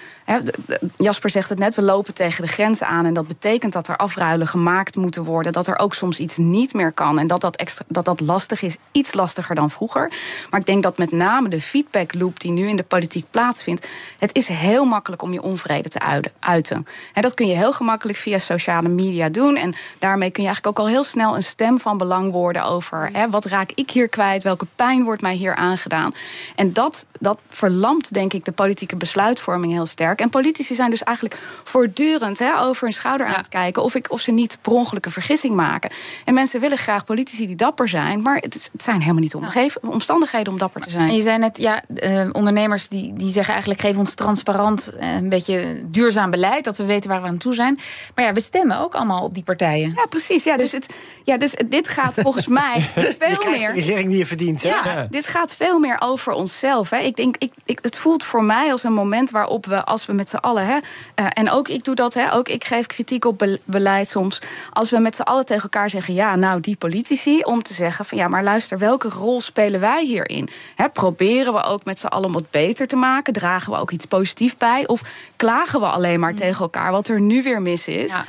Jasper 0.98 1.30
zegt 1.30 1.50
het 1.50 1.60
net, 1.60 1.76
we 1.76 1.82
lopen 1.82 2.14
tegen 2.14 2.44
de 2.44 2.52
grens 2.52 2.84
aan. 2.84 3.06
En 3.06 3.14
dat 3.14 3.28
betekent 3.28 3.74
dat 3.74 3.88
er 3.88 3.98
afruilen 3.98 4.48
gemaakt 4.48 4.96
moeten 4.96 5.24
worden. 5.24 5.54
Dat 5.54 5.68
er 5.68 5.80
ook 5.80 5.94
soms 5.94 6.20
iets 6.20 6.38
niet 6.38 6.74
meer 6.74 6.92
kan. 6.92 7.20
En 7.20 7.28
dat 7.28 7.42
dat, 7.42 7.56
extra, 7.56 7.86
dat 7.88 8.06
dat 8.06 8.20
lastig 8.20 8.62
is, 8.62 8.78
iets 8.92 9.14
lastiger 9.14 9.56
dan 9.56 9.70
vroeger. 9.70 10.12
Maar 10.50 10.60
ik 10.60 10.66
denk 10.66 10.84
dat 10.84 10.98
met 10.98 11.12
name 11.12 11.50
de 11.50 11.62
feedback 11.62 12.14
loop 12.14 12.40
die 12.40 12.52
nu 12.52 12.68
in 12.68 12.76
de 12.76 12.84
politiek 12.84 13.26
plaatsvindt. 13.32 13.88
Het 14.18 14.36
is 14.36 14.48
heel 14.48 14.86
makkelijk 14.86 15.22
om 15.22 15.34
je 15.34 15.42
onvrede 15.42 15.90
te 15.90 16.00
uiten. 16.40 16.86
En 17.14 17.22
dat 17.22 17.34
kun 17.34 17.48
je 17.48 17.56
heel 17.56 17.74
gemakkelijk 17.74 18.18
via 18.18 18.38
sociale 18.38 18.90
media 18.90 19.30
doen. 19.30 19.56
En 19.56 19.76
daarmee 20.00 20.32
kun 20.32 20.44
je 20.44 20.50
eigenlijk 20.50 20.80
ook 20.80 20.86
al 20.86 20.92
heel 20.92 21.04
snel 21.04 21.36
een 21.36 21.44
stem 21.44 21.80
van 21.80 21.98
belang 21.98 22.32
worden 22.32 22.64
over 22.64 23.12
wat 23.30 23.46
raak 23.46 23.72
ik 23.76 23.90
hier 23.90 24.10
kwijt, 24.10 24.44
welke 24.44 24.66
pijn 24.76 25.04
wordt 25.04 25.22
mij 25.22 25.36
hier 25.36 25.56
aangedaan. 25.56 26.14
En 26.56 26.74
dat, 26.74 27.06
dat 27.20 27.40
verlamt, 27.50 28.14
denk 28.14 28.34
ik, 28.34 28.46
de 28.46 28.52
politieke 28.52 28.96
besluitvorming 28.96 29.74
heel 29.74 29.86
sterk. 29.86 30.21
En 30.22 30.30
politici 30.30 30.76
zijn 30.76 30.90
dus 30.90 31.04
eigenlijk 31.04 31.40
voortdurend 31.64 32.40
hè, 32.40 32.60
over 32.60 32.84
hun 32.84 32.94
schouder 32.94 33.28
aan 33.28 33.34
het 33.34 33.50
kijken 33.50 33.84
of, 33.84 33.96
ik, 33.96 34.12
of 34.12 34.20
ze 34.20 34.32
niet 34.32 34.58
per 34.62 34.72
ongeluk 34.72 35.06
een 35.06 35.12
vergissing 35.12 35.56
maken. 35.56 35.92
En 36.26 36.34
mensen 36.34 36.60
willen 36.60 36.78
graag 36.78 37.06
politici 37.06 37.48
die 37.48 37.56
dapper 37.56 37.88
zijn, 37.88 38.22
maar 38.22 38.36
het, 38.36 38.70
het 38.72 38.84
zijn 38.84 39.00
helemaal 39.00 39.22
niet 39.22 39.36
omgeven, 39.36 39.82
omstandigheden 39.84 40.54
om 40.54 40.60
dapper 40.60 40.82
te 40.82 40.90
zijn. 40.90 41.10
En 41.10 41.16
je 41.16 41.22
zei 41.22 41.38
net, 41.38 41.58
ja, 41.58 41.84
uh, 42.04 42.30
ondernemers 42.32 42.88
die, 42.88 43.14
die 43.14 43.30
zeggen 43.30 43.52
eigenlijk 43.52 43.82
geef 43.82 43.98
ons 43.98 44.14
transparant, 44.14 44.94
uh, 45.00 45.14
een 45.14 45.30
beetje 45.30 45.82
duurzaam 45.86 46.30
beleid, 46.32 46.64
dat 46.64 46.78
we 46.78 46.86
weten 46.86 47.10
waar 47.10 47.22
we 47.22 47.28
aan 47.28 47.38
toe 47.38 47.54
zijn. 47.54 47.80
Maar 48.16 48.26
ja, 48.26 48.34
we 48.34 48.42
stemmen 48.42 48.80
ook 48.80 48.96
allemaal 48.96 49.24
op 49.24 49.34
die 49.34 49.44
partijen. 49.44 49.94
Ja, 49.96 50.06
precies. 50.06 50.44
Ja, 50.44 50.58
dus, 50.58 50.72
het, 50.72 50.96
ja, 51.24 51.38
dus 51.38 51.56
dit 51.66 51.88
gaat 51.88 52.14
volgens 52.14 52.48
mij 52.62 52.82
veel 53.20 53.52
meer. 53.52 53.68
De 53.68 53.74
regering 53.74 54.10
die 54.10 54.18
je 54.18 54.26
verdient. 54.26 54.64
Hè? 54.64 54.70
Ja, 54.70 54.82
ja, 54.86 55.08
dit 55.10 55.28
gaat 55.28 55.56
veel 55.56 55.80
meer 55.80 55.98
over 56.00 56.34
onszelf. 56.34 56.90
Hè. 56.90 56.98
Ik 56.98 57.16
denk, 57.16 57.36
ik, 57.38 57.54
ik, 57.66 57.80
het 57.82 57.98
voelt 57.98 58.24
voor 58.24 58.44
mij 58.44 58.72
als 58.72 58.84
een 58.84 58.94
moment 58.94 59.32
waarop 59.32 59.66
we, 59.66 59.86
als 59.86 60.06
we 60.06 60.14
met 60.14 60.30
z'n 60.30 60.36
allen, 60.36 60.66
hè, 60.66 60.78
uh, 60.78 61.26
en 61.34 61.50
ook 61.50 61.68
ik 61.68 61.84
doe 61.84 61.96
dat, 61.96 62.14
hè, 62.14 62.34
ook 62.34 62.50
ik 62.50 62.64
geef 62.64 62.86
kritiek 62.86 63.26
op 63.26 63.38
be 63.38 63.60
beleid 63.64 64.10
soms. 64.10 64.42
Als 64.74 64.90
we 64.90 65.00
met 65.00 65.16
z'n 65.16 65.22
allen 65.22 65.46
tegen 65.46 65.64
elkaar 65.64 65.90
zeggen, 65.90 66.14
ja, 66.14 66.36
nou 66.36 66.60
die 66.60 66.76
politici, 66.76 67.42
om 67.44 67.64
te 67.64 67.74
zeggen 67.74 68.06
van 68.06 68.18
ja, 68.18 68.28
maar 68.28 68.44
luister, 68.44 68.78
welke 68.78 69.10
rol 69.10 69.42
spelen 69.42 69.80
wij 69.80 70.06
hierin? 70.06 70.50
Hè, 70.76 70.90
proberen 70.90 71.54
we 71.54 71.64
ook 71.64 71.84
met 71.84 72.00
z'n 72.00 72.08
allen 72.08 72.32
wat 72.32 72.50
beter 72.50 72.88
te 72.88 72.96
maken? 72.96 73.34
Dragen 73.34 73.72
we 73.74 73.80
ook 73.80 73.92
iets 73.92 74.06
positiefs 74.06 74.58
bij? 74.58 74.88
Of 74.88 75.02
klagen 75.36 75.80
we 75.80 75.86
alleen 75.86 76.20
maar 76.20 76.32
mm. 76.32 76.38
tegen 76.38 76.62
elkaar 76.62 76.92
wat 76.92 77.08
er 77.08 77.22
nu 77.22 77.44
weer 77.44 77.62
mis 77.62 77.88
is? 77.88 78.12
Ja. 78.12 78.26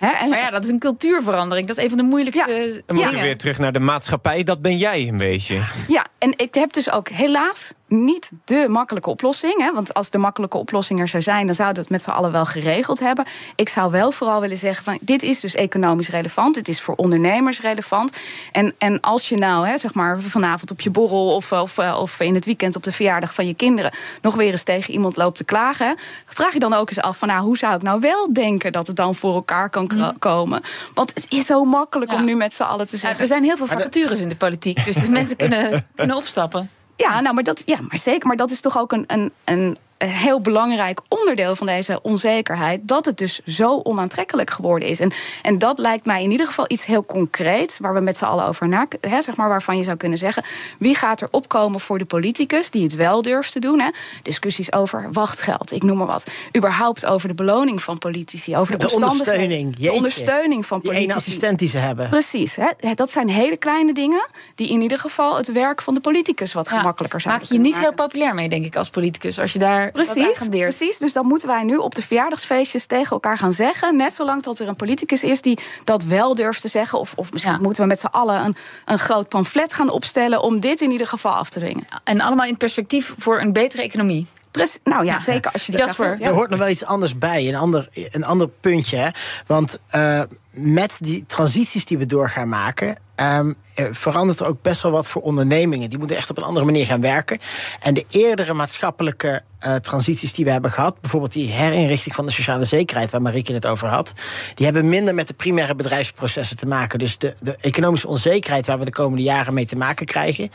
En 0.00 0.28
maar 0.28 0.38
ja, 0.38 0.50
dat 0.50 0.64
is 0.64 0.70
een 0.70 0.78
cultuurverandering. 0.78 1.66
Dat 1.66 1.76
is 1.76 1.82
een 1.82 1.88
van 1.88 1.98
de 1.98 2.04
moeilijkste. 2.04 2.50
Ja. 2.50 2.82
Dan 2.86 2.96
moeten 2.96 3.16
we 3.16 3.22
weer 3.22 3.38
terug 3.38 3.58
naar 3.58 3.72
de 3.72 3.80
maatschappij. 3.80 4.42
Dat 4.42 4.62
ben 4.62 4.76
jij 4.76 5.08
een 5.08 5.16
beetje. 5.16 5.62
Ja, 5.88 6.06
en 6.18 6.32
ik 6.36 6.54
heb 6.54 6.72
dus 6.72 6.90
ook 6.90 7.08
helaas 7.08 7.72
niet 7.90 8.32
de 8.44 8.66
makkelijke 8.68 9.10
oplossing. 9.10 9.58
Hè? 9.58 9.72
Want 9.72 9.94
als 9.94 10.10
de 10.10 10.18
makkelijke 10.18 10.56
oplossing 10.56 11.00
er 11.00 11.08
zou 11.08 11.22
zijn, 11.22 11.46
dan 11.46 11.54
zouden 11.54 11.76
we 11.76 11.82
het 11.82 11.90
met 11.90 12.02
z'n 12.02 12.10
allen 12.10 12.32
wel 12.32 12.44
geregeld 12.44 12.98
hebben. 12.98 13.24
Ik 13.54 13.68
zou 13.68 13.90
wel 13.90 14.12
vooral 14.12 14.40
willen 14.40 14.56
zeggen: 14.56 14.84
van 14.84 14.98
dit 15.02 15.22
is 15.22 15.40
dus 15.40 15.54
economisch 15.54 16.08
relevant. 16.08 16.54
Dit 16.54 16.68
is 16.68 16.80
voor 16.80 16.94
ondernemers 16.94 17.60
relevant. 17.60 18.18
En, 18.52 18.74
en 18.78 19.00
als 19.00 19.28
je 19.28 19.36
nou, 19.36 19.68
hè, 19.68 19.78
zeg 19.78 19.94
maar, 19.94 20.20
vanavond 20.20 20.70
op 20.70 20.80
je 20.80 20.90
borrel 20.90 21.34
of, 21.34 21.52
of, 21.52 21.78
of 21.78 22.20
in 22.20 22.34
het 22.34 22.44
weekend 22.44 22.76
op 22.76 22.82
de 22.82 22.92
verjaardag 22.92 23.34
van 23.34 23.46
je 23.46 23.54
kinderen 23.54 23.92
nog 24.22 24.34
weer 24.34 24.50
eens 24.50 24.62
tegen 24.62 24.92
iemand 24.92 25.16
loopt 25.16 25.36
te 25.36 25.44
klagen, 25.44 25.96
vraag 26.26 26.52
je 26.52 26.58
dan 26.58 26.72
ook 26.72 26.88
eens 26.88 27.00
af 27.00 27.18
van 27.18 27.28
nou, 27.28 27.42
hoe 27.42 27.58
zou 27.58 27.74
ik 27.74 27.82
nou 27.82 28.00
wel 28.00 28.32
denken 28.32 28.72
dat 28.72 28.86
het 28.86 28.96
dan 28.96 29.14
voor 29.14 29.34
elkaar 29.34 29.70
kan 29.70 29.90
mm. 29.94 30.18
komen? 30.18 30.62
Want 30.94 31.14
het 31.14 31.26
is 31.28 31.46
zo 31.46 31.64
makkelijk 31.64 32.10
ja. 32.10 32.16
om 32.16 32.24
nu 32.24 32.34
met 32.34 32.54
z'n 32.54 32.62
allen 32.62 32.86
te 32.86 32.96
zeggen. 32.96 33.16
Ja, 33.16 33.20
er 33.20 33.26
zijn 33.26 33.44
heel 33.44 33.56
veel 33.56 33.66
vacatures 33.66 34.20
in 34.20 34.28
de 34.28 34.36
politiek, 34.36 34.84
dus 34.84 35.06
mensen 35.08 35.36
kunnen, 35.36 35.86
kunnen 35.94 36.16
opstappen. 36.16 36.70
Ja, 37.00 37.20
nou, 37.20 37.34
maar 37.34 37.44
dat, 37.44 37.62
ja, 37.64 37.78
maar 37.88 37.98
zeker. 37.98 38.26
Maar 38.26 38.36
dat 38.36 38.50
is 38.50 38.60
toch 38.60 38.78
ook 38.78 38.92
een, 38.92 39.04
een, 39.06 39.32
een 39.44 39.76
heel 40.06 40.40
belangrijk 40.40 41.00
onderdeel 41.08 41.56
van 41.56 41.66
deze 41.66 42.02
onzekerheid. 42.02 42.80
Dat 42.88 43.04
het 43.04 43.18
dus 43.18 43.40
zo 43.46 43.80
onaantrekkelijk 43.82 44.50
geworden 44.50 44.88
is. 44.88 45.00
En, 45.00 45.12
en 45.42 45.58
dat 45.58 45.78
lijkt 45.78 46.04
mij 46.04 46.22
in 46.22 46.30
ieder 46.30 46.46
geval 46.46 46.64
iets 46.68 46.84
heel 46.84 47.04
concreets. 47.04 47.78
Waar 47.78 47.94
we 47.94 48.00
met 48.00 48.16
z'n 48.16 48.24
allen 48.24 48.44
over 48.44 48.68
na, 48.68 48.86
hè, 49.00 49.22
zeg 49.22 49.36
maar, 49.36 49.48
waarvan 49.48 49.76
je 49.76 49.84
zou 49.84 49.96
kunnen 49.96 50.18
zeggen. 50.18 50.44
Wie 50.78 50.94
gaat 50.94 51.20
er 51.20 51.28
opkomen 51.30 51.80
voor 51.80 51.98
de 51.98 52.04
politicus 52.04 52.70
die 52.70 52.82
het 52.82 52.94
wel 52.94 53.22
durft 53.22 53.52
te 53.52 53.58
doen? 53.58 53.80
Hè? 53.80 53.90
Discussies 54.22 54.72
over 54.72 55.08
wachtgeld, 55.12 55.72
ik 55.72 55.82
noem 55.82 55.98
maar 55.98 56.06
wat. 56.06 56.30
Überhaupt 56.56 57.06
over 57.06 57.28
de 57.28 57.34
beloning 57.34 57.82
van 57.82 57.98
politici. 57.98 58.56
Over 58.56 58.78
de, 58.78 58.86
de 58.86 58.92
ondersteuning. 58.94 59.76
De 59.76 59.92
ondersteuning 59.92 60.66
van 60.66 60.80
politici. 60.80 61.06
Die 61.06 61.16
assistent 61.16 61.58
die 61.58 61.68
ze 61.68 61.78
hebben. 61.78 62.08
Precies. 62.08 62.56
Hè? 62.56 62.94
Dat 62.94 63.10
zijn 63.10 63.28
hele 63.28 63.56
kleine 63.56 63.94
dingen. 63.94 64.26
die 64.54 64.68
in 64.68 64.80
ieder 64.80 64.98
geval 64.98 65.36
het 65.36 65.52
werk 65.52 65.82
van 65.82 65.94
de 65.94 66.00
politicus 66.00 66.52
wat 66.52 66.70
ja, 66.70 66.78
gemakkelijker 66.78 67.20
zouden 67.20 67.42
Maak 67.42 67.52
je 67.52 67.58
niet 67.58 67.78
heel 67.78 67.94
populair 67.94 68.34
mee, 68.34 68.48
denk 68.48 68.64
ik, 68.64 68.76
als 68.76 68.90
politicus. 68.90 69.38
Als 69.38 69.52
je 69.52 69.58
daar 69.58 69.89
Precies, 69.92 70.48
precies. 70.48 70.98
Dus 70.98 71.12
dan 71.12 71.26
moeten 71.26 71.48
wij 71.48 71.62
nu 71.62 71.76
op 71.76 71.94
de 71.94 72.02
verjaardagsfeestjes 72.02 72.86
tegen 72.86 73.10
elkaar 73.10 73.38
gaan 73.38 73.52
zeggen. 73.52 73.96
Net 73.96 74.12
zolang 74.12 74.42
tot 74.42 74.58
er 74.58 74.68
een 74.68 74.76
politicus 74.76 75.24
is 75.24 75.42
die 75.42 75.58
dat 75.84 76.02
wel 76.02 76.34
durft 76.34 76.60
te 76.60 76.68
zeggen. 76.68 76.98
Of, 76.98 77.12
of 77.16 77.32
misschien 77.32 77.54
ja. 77.54 77.60
moeten 77.60 77.82
we 77.82 77.88
met 77.88 78.00
z'n 78.00 78.06
allen 78.06 78.44
een, 78.44 78.56
een 78.84 78.98
groot 78.98 79.28
pamflet 79.28 79.72
gaan 79.72 79.90
opstellen 79.90 80.42
om 80.42 80.60
dit 80.60 80.80
in 80.80 80.90
ieder 80.90 81.06
geval 81.06 81.32
af 81.32 81.50
te 81.50 81.58
dwingen. 81.58 81.86
En 82.04 82.20
allemaal 82.20 82.46
in 82.46 82.56
perspectief 82.56 83.14
voor 83.18 83.40
een 83.40 83.52
betere 83.52 83.82
economie. 83.82 84.26
Precies, 84.50 84.78
nou 84.84 85.04
ja, 85.04 85.18
zeker 85.18 85.52
als 85.52 85.66
je 85.66 85.72
dat 85.72 85.80
Jasper. 85.80 86.18
Ja. 86.18 86.26
Er 86.26 86.34
hoort 86.34 86.50
nog 86.50 86.58
wel 86.58 86.68
iets 86.68 86.84
anders 86.84 87.18
bij, 87.18 87.48
een 87.48 87.54
ander, 87.54 87.88
een 88.10 88.24
ander 88.24 88.48
puntje. 88.48 88.96
Hè? 88.96 89.08
Want 89.46 89.80
uh, 89.94 90.22
met 90.62 90.96
die 91.00 91.24
transities 91.26 91.84
die 91.84 91.98
we 91.98 92.06
door 92.06 92.28
gaan 92.28 92.48
maken, 92.48 92.96
um, 93.16 93.56
verandert 93.90 94.40
er 94.40 94.46
ook 94.46 94.62
best 94.62 94.82
wel 94.82 94.92
wat 94.92 95.08
voor 95.08 95.22
ondernemingen. 95.22 95.90
Die 95.90 95.98
moeten 95.98 96.16
echt 96.16 96.30
op 96.30 96.36
een 96.36 96.44
andere 96.44 96.66
manier 96.66 96.86
gaan 96.86 97.00
werken. 97.00 97.38
En 97.80 97.94
de 97.94 98.04
eerdere 98.08 98.52
maatschappelijke 98.52 99.42
uh, 99.66 99.74
transities 99.74 100.32
die 100.32 100.44
we 100.44 100.50
hebben 100.50 100.70
gehad, 100.70 101.00
bijvoorbeeld 101.00 101.32
die 101.32 101.50
herinrichting 101.50 102.14
van 102.14 102.26
de 102.26 102.32
sociale 102.32 102.64
zekerheid, 102.64 103.10
waar 103.10 103.22
Marieke 103.22 103.52
het 103.52 103.66
over 103.66 103.88
had, 103.88 104.12
die 104.54 104.64
hebben 104.64 104.88
minder 104.88 105.14
met 105.14 105.28
de 105.28 105.34
primaire 105.34 105.74
bedrijfsprocessen 105.74 106.56
te 106.56 106.66
maken. 106.66 106.98
Dus 106.98 107.18
de, 107.18 107.34
de 107.40 107.56
economische 107.60 108.08
onzekerheid 108.08 108.66
waar 108.66 108.78
we 108.78 108.84
de 108.84 108.90
komende 108.90 109.24
jaren 109.24 109.54
mee 109.54 109.66
te 109.66 109.76
maken 109.76 110.06
krijgen, 110.06 110.48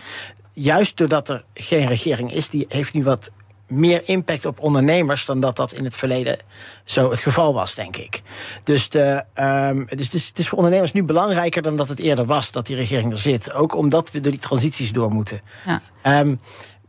juist 0.54 0.98
doordat 0.98 1.30
er 1.30 1.44
geen 1.54 1.88
regering 1.88 2.34
is, 2.34 2.50
die 2.50 2.66
heeft 2.70 2.94
nu 2.94 3.04
wat 3.04 3.32
meer 3.68 4.02
impact 4.06 4.46
op 4.46 4.60
ondernemers 4.60 5.26
dan 5.26 5.40
dat 5.40 5.56
dat 5.56 5.72
in 5.72 5.84
het 5.84 5.96
verleden 5.96 6.38
zo 6.84 7.10
het 7.10 7.20
geval 7.20 7.54
was, 7.54 7.76
denk 7.76 7.98
ik. 7.98 8.22
Dus, 8.64 8.90
de, 8.90 9.24
um, 9.36 9.86
dus 9.86 10.04
het, 10.04 10.14
is, 10.14 10.28
het 10.28 10.40
is 10.40 10.48
voor 10.48 10.58
ondernemers 10.58 10.92
nu 10.92 11.04
belangrijker 11.04 11.62
dan 11.62 11.76
dat 11.76 11.88
het 11.88 12.00
eerder 12.00 12.26
was 12.26 12.52
dat 12.52 12.66
die 12.66 12.76
regering 12.76 13.12
er 13.12 13.18
zit. 13.18 13.54
Ook 13.54 13.76
omdat 13.76 14.12
we 14.12 14.20
door 14.20 14.32
die 14.32 14.42
transities 14.42 14.92
door 14.92 15.12
moeten. 15.12 15.42
Ja. 15.66 16.20
Um, 16.20 16.40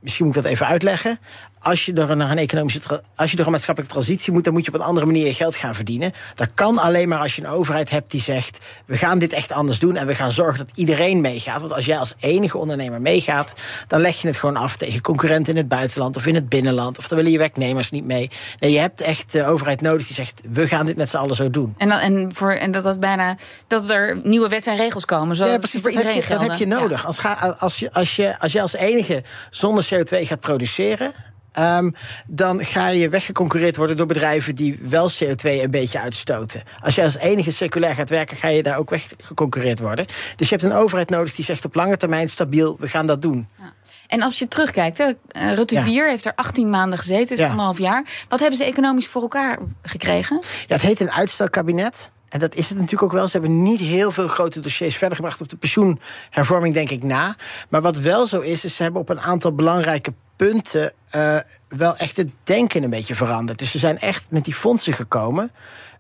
misschien 0.01 0.27
moet 0.27 0.37
ik 0.37 0.43
dat 0.43 0.53
even 0.53 0.67
uitleggen. 0.67 1.19
Als 1.61 1.85
je 1.85 1.93
door 1.93 2.17
naar 2.17 2.31
een 2.31 2.39
economische, 2.39 3.03
als 3.17 3.31
je 3.31 3.37
door 3.37 3.47
een 3.47 3.53
maatschappelijke 3.53 3.95
transitie 3.95 4.33
moet, 4.33 4.45
dan 4.45 4.53
moet 4.53 4.65
je 4.65 4.73
op 4.73 4.79
een 4.81 4.87
andere 4.87 5.07
manier 5.07 5.27
je 5.27 5.35
geld 5.35 5.57
gaan 5.57 5.75
verdienen. 5.75 6.13
Dat 6.35 6.55
kan 6.55 6.79
alleen 6.79 7.09
maar 7.09 7.19
als 7.19 7.37
je 7.37 7.43
een 7.43 7.49
overheid 7.49 7.91
hebt 7.91 8.11
die 8.11 8.21
zegt: 8.21 8.59
we 8.87 8.97
gaan 8.97 9.19
dit 9.19 9.33
echt 9.33 9.53
anders 9.53 9.79
doen 9.79 9.97
en 9.97 10.07
we 10.07 10.15
gaan 10.15 10.31
zorgen 10.31 10.67
dat 10.67 10.77
iedereen 10.77 11.21
meegaat. 11.21 11.61
Want 11.61 11.73
als 11.73 11.85
jij 11.85 11.99
als 11.99 12.15
enige 12.19 12.59
ondernemer 12.59 13.01
meegaat, 13.01 13.55
dan 13.87 14.01
leg 14.01 14.21
je 14.21 14.29
het 14.29 14.37
gewoon 14.37 14.57
af 14.57 14.77
tegen 14.77 15.01
concurrenten 15.01 15.53
in 15.53 15.59
het 15.59 15.69
buitenland 15.69 16.17
of 16.17 16.27
in 16.27 16.35
het 16.35 16.49
binnenland. 16.49 16.99
Of 16.99 17.09
dan 17.09 17.17
willen 17.17 17.33
je 17.33 17.39
werknemers 17.39 17.91
niet 17.91 18.05
mee. 18.05 18.31
Nee, 18.61 18.73
je 18.73 18.79
hebt 18.79 19.01
echt 19.01 19.33
de 19.33 19.47
overheid 19.47 19.81
nodig 19.81 20.07
die 20.07 20.15
zegt: 20.15 20.41
we 20.51 20.67
gaan 20.67 20.87
dit 20.87 20.97
met 20.97 21.09
z'n 21.09 21.17
allen 21.17 21.35
zo 21.35 21.51
doen. 21.51 21.75
En, 21.79 21.89
dan, 21.89 21.99
en, 21.99 22.35
voor, 22.35 22.53
en 22.53 22.73
dat, 22.73 22.83
dat, 22.83 23.01
bijna, 23.01 23.37
dat 23.67 23.91
er 23.91 24.21
nieuwe 24.23 24.49
wetten 24.49 24.73
en 24.73 24.79
regels 24.79 25.05
komen. 25.05 25.37
Zodat 25.37 25.53
ja, 25.53 25.59
precies. 25.59 25.83
Dat 25.83 25.95
heb, 25.95 26.13
je, 26.13 26.25
dat 26.29 26.41
heb, 26.41 26.59
je, 26.59 26.67
nodig. 26.67 27.01
Ja. 27.01 27.07
Als, 27.07 27.59
als, 27.59 27.79
je, 27.79 27.93
als, 27.93 28.17
je, 28.17 28.39
als 28.39 28.53
je 28.53 28.61
als 28.61 28.75
enige 28.75 29.23
zonder 29.51 29.89
CO2 29.95 30.21
gaat 30.21 30.41
produceren. 30.41 31.13
Um, 31.59 31.95
dan 32.31 32.65
ga 32.65 32.89
je 32.89 33.09
weggeconcureerd 33.09 33.77
worden 33.77 33.97
door 33.97 34.07
bedrijven 34.07 34.55
die 34.55 34.79
wel 34.83 35.11
CO2 35.11 35.43
een 35.43 35.71
beetje 35.71 36.01
uitstoten. 36.01 36.63
Als 36.81 36.95
je 36.95 37.03
als 37.03 37.17
enige 37.17 37.51
circulair 37.51 37.95
gaat 37.95 38.11
werken, 38.11 38.37
ga 38.37 38.49
je 38.49 38.63
daar 38.63 38.79
ook 38.79 38.91
weggeconcureerd 38.91 39.81
worden. 39.81 40.07
Dus 40.37 40.49
je 40.49 40.57
hebt 40.57 40.63
een 40.63 40.79
overheid 40.79 41.11
nodig 41.11 41.35
die 41.35 41.45
zegt 41.45 41.65
op 41.65 41.75
lange 41.75 41.97
termijn 41.97 42.29
stabiel, 42.29 42.77
we 42.79 42.89
gaan 42.89 43.07
dat 43.07 43.23
doen. 43.23 43.49
Ja. 43.59 43.73
En 44.07 44.23
als 44.23 44.39
je 44.39 44.49
terugkijkt, 44.49 44.99
hè, 44.99 45.13
Rutte 45.55 45.81
4 45.81 46.09
heeft 46.09 46.25
er 46.25 46.33
18 46.35 46.71
maanden 46.71 46.99
gezeten, 46.99 47.29
dus 47.29 47.39
ja. 47.39 47.49
anderhalf 47.49 47.79
jaar. 47.79 48.07
Wat 48.29 48.41
hebben 48.41 48.59
ze 48.59 48.65
economisch 48.65 49.07
voor 49.07 49.23
elkaar 49.23 49.59
gekregen? 49.83 50.43
Ja, 50.67 50.75
het 50.75 50.85
heet 50.85 51.01
een 51.01 51.13
uitstelkabinet. 51.13 52.11
En 52.29 52.39
dat 52.39 52.55
is 52.55 52.69
het 52.69 52.79
natuurlijk 52.79 53.03
ook 53.03 53.13
wel. 53.13 53.27
Ze 53.27 53.39
hebben 53.39 53.63
niet 53.63 53.81
heel 53.81 54.13
veel 54.13 54.29
grote 54.29 54.61
dossiers 54.61 54.97
verder 54.97 55.17
gebracht 55.17 55.41
op 55.41 55.49
de 55.49 55.57
pensioenhervorming, 55.57 56.75
denk 56.75 56.91
ik, 56.91 57.03
na. 57.03 57.35
Maar 57.69 57.83
wat 57.83 57.97
wel 57.97 58.27
zo 58.27 58.41
is, 58.41 58.65
is 58.65 58.75
ze 58.75 58.83
hebben 58.83 59.01
op 59.01 59.09
een 59.09 59.21
aantal 59.21 59.55
belangrijke 59.55 60.13
punten 60.37 60.93
uh, 61.15 61.39
wel 61.69 61.97
echt 61.97 62.17
het 62.17 62.31
denken 62.45 62.83
een 62.83 62.91
beetje 62.91 63.15
veranderd. 63.15 63.59
Dus 63.59 63.71
ze 63.71 63.79
zijn 63.79 63.99
echt 63.99 64.31
met 64.31 64.45
die 64.45 64.55
fondsen 64.55 64.93
gekomen. 64.93 65.51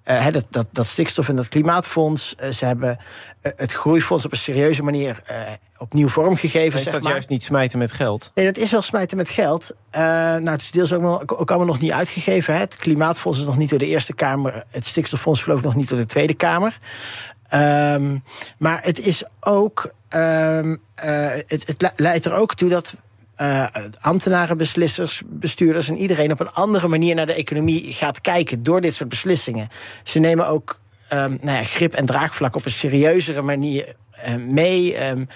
Uh, 0.04 0.26
dat, 0.30 0.46
dat, 0.50 0.66
dat 0.72 0.86
stikstof- 0.86 1.28
en 1.28 1.36
dat 1.36 1.48
klimaatfonds. 1.48 2.34
Uh, 2.40 2.50
ze 2.50 2.64
hebben 2.64 2.98
het 3.40 3.72
groeifonds 3.72 4.24
op 4.24 4.32
een 4.32 4.38
serieuze 4.38 4.82
manier 4.82 5.22
opnieuw 5.78 6.08
vormgegeven. 6.08 6.80
Is 6.80 6.84
dat 6.90 7.02
maar. 7.02 7.12
juist 7.12 7.28
niet 7.28 7.42
smijten 7.42 7.78
met 7.78 7.92
geld? 7.92 8.30
Nee, 8.34 8.44
dat 8.44 8.56
is 8.56 8.70
wel 8.70 8.82
smijten 8.82 9.16
met 9.16 9.28
geld. 9.28 9.76
nou, 9.90 10.50
het 10.50 10.60
is 10.60 10.70
deels 10.70 10.92
ook, 10.92 11.00
nog, 11.00 11.28
ook 11.28 11.48
allemaal 11.48 11.66
nog 11.66 11.80
niet 11.80 11.92
uitgegeven. 11.92 12.54
Hè. 12.54 12.60
Het 12.60 12.76
klimaatfonds 12.76 13.38
is 13.38 13.44
nog 13.44 13.56
niet 13.56 13.70
door 13.70 13.78
de 13.78 13.86
Eerste 13.86 14.14
Kamer. 14.14 14.64
Het 14.70 14.86
stikstoffonds 14.86 15.42
geloof 15.42 15.58
ik 15.58 15.64
nog 15.64 15.74
niet 15.74 15.88
door 15.88 15.98
de 15.98 16.06
Tweede 16.06 16.34
Kamer. 16.34 16.78
Um, 17.54 18.22
maar 18.58 18.82
het 18.82 18.98
is 18.98 19.24
ook. 19.40 19.92
Um, 20.10 20.82
het, 20.94 21.66
het 21.66 21.92
leidt 21.96 22.24
er 22.24 22.32
ook 22.32 22.54
toe 22.54 22.68
dat 22.68 22.94
uh, 23.40 23.64
ambtenaren, 24.00 24.58
beslissers, 24.58 25.22
bestuurders 25.26 25.88
en 25.88 25.96
iedereen 25.96 26.32
op 26.32 26.40
een 26.40 26.52
andere 26.52 26.88
manier 26.88 27.14
naar 27.14 27.26
de 27.26 27.34
economie 27.34 27.92
gaat 27.92 28.20
kijken 28.20 28.62
door 28.62 28.80
dit 28.80 28.94
soort 28.94 29.08
beslissingen. 29.08 29.68
Ze 30.02 30.18
nemen 30.18 30.48
ook 30.48 30.80
um, 31.12 31.38
nou 31.40 31.56
ja, 31.56 31.62
grip 31.62 31.92
en 31.92 32.06
draagvlak 32.06 32.56
op 32.56 32.64
een 32.64 32.70
serieuzere 32.70 33.42
manier 33.42 33.96
mee. 34.38 35.08
Um, 35.08 35.28